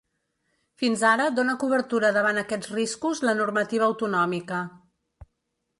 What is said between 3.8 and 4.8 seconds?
autonòmica.